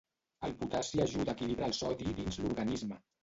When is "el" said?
0.45-0.55, 1.73-1.77